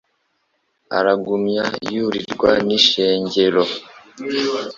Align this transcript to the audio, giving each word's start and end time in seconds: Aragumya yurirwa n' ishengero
Aragumya 0.97 1.63
yurirwa 1.93 2.51
n' 2.67 2.73
ishengero 2.79 3.63